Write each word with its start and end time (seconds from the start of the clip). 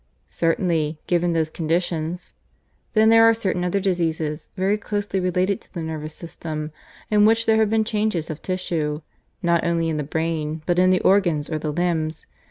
"Certainly 0.31 0.97
given 1.05 1.33
those 1.33 1.51
conditions. 1.51 2.33
Then 2.95 3.09
there 3.09 3.23
are 3.23 3.35
certain 3.35 3.63
other 3.63 3.79
diseases, 3.79 4.49
very 4.57 4.75
closely 4.75 5.19
related 5.19 5.61
to 5.61 5.71
the 5.75 5.83
nervous 5.83 6.15
system, 6.15 6.71
in 7.11 7.23
which 7.23 7.45
there 7.45 7.57
have 7.57 7.69
been 7.69 7.83
changes 7.83 8.31
of 8.31 8.41
tissue, 8.41 9.01
not 9.43 9.63
only 9.63 9.89
in 9.89 9.97
the 9.97 10.03
brain, 10.03 10.63
but 10.65 10.79
in 10.79 10.89
the 10.89 11.01
organs 11.01 11.51
or 11.51 11.59
the 11.59 11.71
limbs. 11.71 12.25